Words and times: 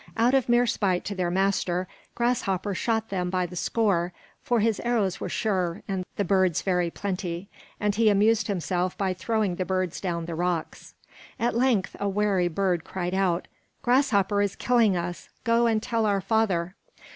Out 0.17 0.33
of 0.33 0.49
mere 0.49 0.65
spite 0.65 1.05
to 1.05 1.13
their 1.13 1.29
master, 1.29 1.87
Grasshopper 2.15 2.73
shot 2.73 3.09
them 3.09 3.29
by 3.29 3.45
the 3.45 3.55
score, 3.55 4.13
for 4.41 4.59
his 4.59 4.79
arrows 4.83 5.19
were 5.19 5.29
sure 5.29 5.83
and 5.87 6.03
the 6.15 6.23
birds 6.23 6.63
very 6.63 6.89
plenty, 6.89 7.49
and 7.79 7.93
he 7.93 8.09
amused 8.09 8.47
himself 8.47 8.97
by 8.97 9.13
throwing 9.13 9.57
the 9.57 9.63
birds 9.63 10.01
down 10.01 10.25
the 10.25 10.33
rocks. 10.33 10.95
At 11.39 11.53
length 11.55 11.95
a 11.99 12.09
wary 12.09 12.47
bird 12.47 12.83
cried 12.83 13.13
out: 13.13 13.47
"Grasshopper 13.83 14.41
is 14.41 14.55
killing 14.55 14.97
us; 14.97 15.29
go 15.43 15.67
and 15.67 15.83
tell 15.83 16.07
our 16.07 16.19
father." 16.21 16.73